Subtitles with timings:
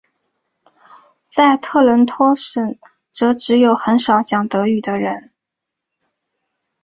[1.27, 2.75] 在特伦托省
[3.11, 5.29] 则只有很少讲德语的人。